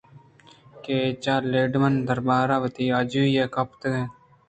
[0.83, 3.81] کہ آ چہ لیڈمن ءِ دربارءَ وتی آجُوئی ءَ گیپت